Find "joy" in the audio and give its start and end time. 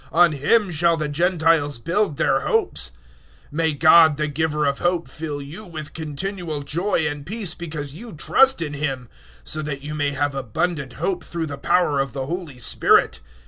6.63-7.05